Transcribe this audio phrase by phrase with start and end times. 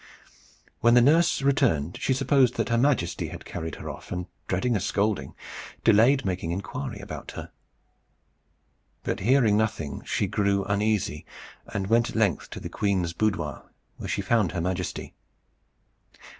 [0.79, 4.75] When the nurse returned, she supposed that her Majesty had carried her off, and, dreading
[4.75, 5.35] a scolding,
[5.83, 7.51] delayed making inquiry about her.
[9.03, 11.23] But hearing nothing, she grew uneasy,
[11.67, 15.13] and went at length to the queen's boudoir, where she found her Majesty.